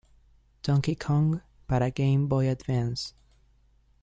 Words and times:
Donkey 0.63 0.95
Kong" 0.95 1.43
para 1.67 1.91
Game 1.91 2.25
Boy 2.27 2.47
Advance. 2.49 3.13